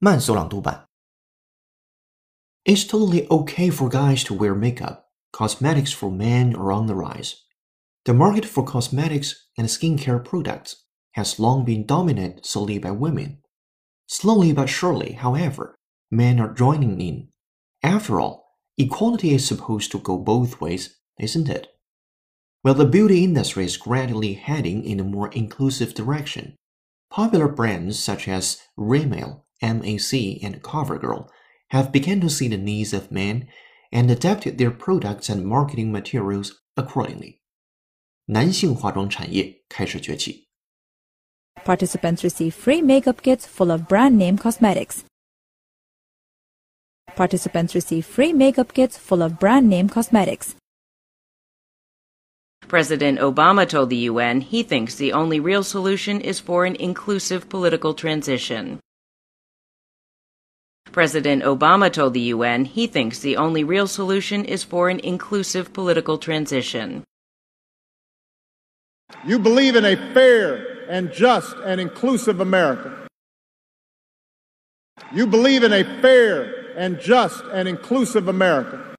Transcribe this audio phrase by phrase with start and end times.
[0.00, 0.88] 慢速朗读版。
[2.64, 5.04] It's totally okay for guys to wear makeup.
[5.32, 7.46] Cosmetics for men are on the rise.
[8.04, 13.38] The market for cosmetics and skincare products has long been dominated solely by women.
[14.06, 15.74] Slowly but surely, however,
[16.10, 17.28] men are joining in.
[17.82, 18.46] After all,
[18.78, 21.68] equality is supposed to go both ways, isn't it?
[22.62, 26.56] Well, the beauty industry is gradually heading in a more inclusive direction.
[27.10, 31.28] Popular brands such as Rimmel, MAC, and CoverGirl
[31.68, 33.48] have begun to see the needs of men
[33.92, 37.40] and adapted their products and marketing materials accordingly.
[38.26, 40.48] 男性化妆产业开始崛起。
[41.64, 45.04] Participants receive free makeup kits full of brand name cosmetics.
[47.14, 50.56] Participants receive free makeup kits full of brand name cosmetics.
[52.68, 57.48] President Obama told the UN he thinks the only real solution is for an inclusive
[57.48, 58.80] political transition.
[60.91, 65.73] President Obama told the UN he thinks the only real solution is for an inclusive
[65.73, 67.03] political transition.
[69.25, 73.07] You believe in a fair and just and inclusive America.
[75.13, 78.90] You believe in a fair and just and inclusive America.